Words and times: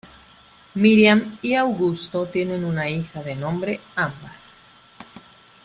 Miriam 0.73 1.37
y 1.43 1.53
Augusto 1.53 2.25
tienen 2.25 2.65
una 2.65 2.89
hija 2.89 3.21
de 3.21 3.35
nombre 3.35 3.79
Ámbar. 3.95 4.33